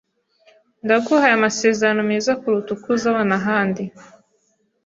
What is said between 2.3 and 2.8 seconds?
kuruta